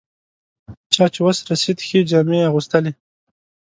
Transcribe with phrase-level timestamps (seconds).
[0.93, 2.91] چا چې وس رسېد ښې جامې یې اغوستلې.